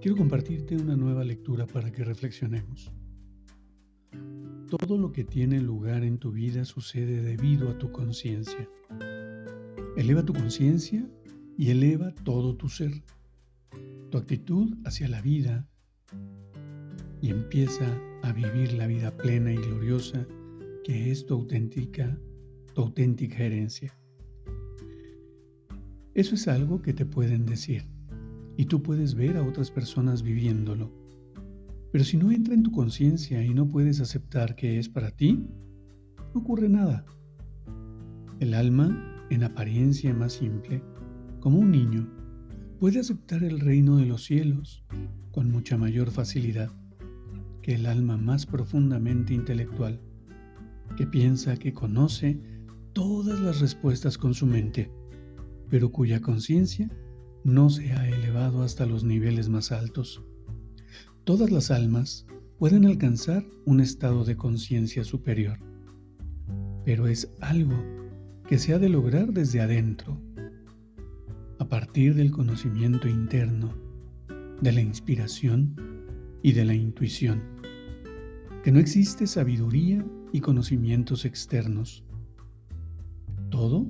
[0.00, 2.92] Quiero compartirte una nueva lectura para que reflexionemos.
[4.68, 8.68] Todo lo que tiene lugar en tu vida sucede debido a tu conciencia.
[9.96, 11.04] Eleva tu conciencia
[11.56, 13.02] y eleva todo tu ser,
[14.10, 15.66] tu actitud hacia la vida
[17.20, 20.28] y empieza a vivir la vida plena y gloriosa
[20.84, 22.16] que es tu auténtica,
[22.72, 23.92] tu auténtica herencia.
[26.14, 27.97] Eso es algo que te pueden decir
[28.58, 30.92] y tú puedes ver a otras personas viviéndolo.
[31.92, 35.46] Pero si no entra en tu conciencia y no puedes aceptar que es para ti,
[36.34, 37.06] no ocurre nada.
[38.40, 40.82] El alma, en apariencia más simple,
[41.38, 42.06] como un niño,
[42.80, 44.84] puede aceptar el reino de los cielos
[45.30, 46.72] con mucha mayor facilidad
[47.62, 50.00] que el alma más profundamente intelectual,
[50.96, 52.40] que piensa que conoce
[52.92, 54.90] todas las respuestas con su mente
[55.70, 56.90] pero cuya conciencia
[57.44, 60.22] no se ha elevado hasta los niveles más altos.
[61.24, 62.26] Todas las almas
[62.58, 65.58] pueden alcanzar un estado de conciencia superior,
[66.84, 67.76] pero es algo
[68.46, 70.20] que se ha de lograr desde adentro,
[71.58, 73.74] a partir del conocimiento interno,
[74.60, 75.76] de la inspiración
[76.42, 77.42] y de la intuición,
[78.64, 82.04] que no existe sabiduría y conocimientos externos.
[83.50, 83.86] Todo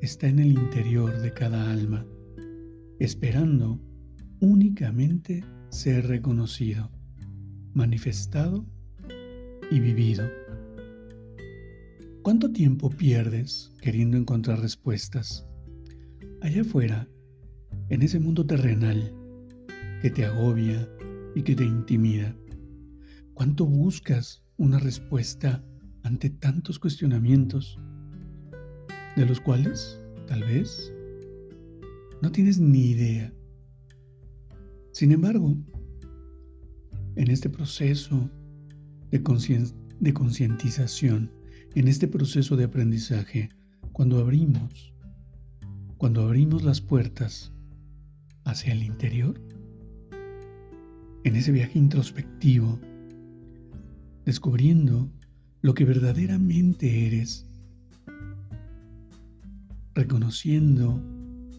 [0.00, 2.04] está en el interior de cada alma,
[3.00, 3.80] esperando
[4.38, 6.90] únicamente ser reconocido,
[7.74, 8.64] manifestado
[9.70, 10.28] y vivido.
[12.22, 15.44] ¿Cuánto tiempo pierdes queriendo encontrar respuestas?
[16.42, 17.08] Allá afuera,
[17.88, 19.12] en ese mundo terrenal
[20.00, 20.88] que te agobia
[21.34, 22.36] y que te intimida.
[23.34, 25.64] ¿Cuánto buscas una respuesta
[26.04, 27.76] ante tantos cuestionamientos?
[29.16, 30.92] de los cuales tal vez
[32.22, 33.32] no tienes ni idea.
[34.92, 35.56] Sin embargo,
[37.16, 38.30] en este proceso
[39.10, 41.30] de concientización,
[41.74, 43.50] en este proceso de aprendizaje,
[43.92, 44.94] cuando abrimos,
[45.96, 47.52] cuando abrimos las puertas
[48.44, 49.40] hacia el interior,
[51.24, 52.78] en ese viaje introspectivo,
[54.24, 55.10] descubriendo
[55.62, 57.46] lo que verdaderamente eres,
[59.94, 61.02] reconociendo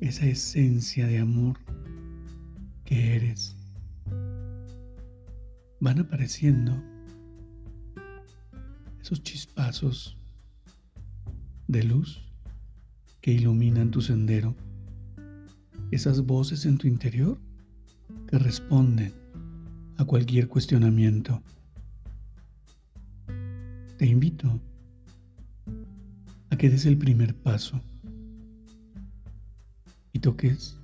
[0.00, 1.58] esa esencia de amor
[2.84, 3.56] que eres.
[5.80, 6.82] Van apareciendo
[9.00, 10.16] esos chispazos
[11.68, 12.22] de luz
[13.20, 14.54] que iluminan tu sendero,
[15.90, 17.38] esas voces en tu interior
[18.28, 19.12] que responden
[19.96, 21.42] a cualquier cuestionamiento.
[23.96, 24.60] Te invito
[26.50, 27.80] a que des el primer paso
[30.16, 30.80] y toques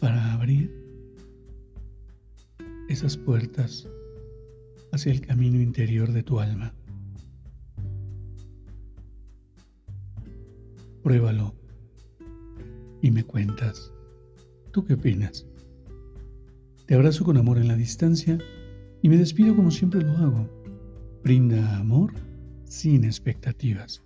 [0.00, 0.74] para abrir
[2.88, 3.88] esas puertas
[4.92, 6.74] hacia el camino interior de tu alma.
[11.04, 11.54] Pruébalo
[13.00, 13.92] y me cuentas.
[14.72, 15.46] ¿Tú qué opinas?
[16.86, 18.36] Te abrazo con amor en la distancia
[19.00, 20.48] y me despido como siempre lo hago.
[21.22, 22.12] Brinda amor
[22.64, 24.05] sin expectativas.